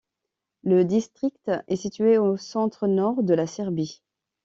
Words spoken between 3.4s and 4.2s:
Serbie.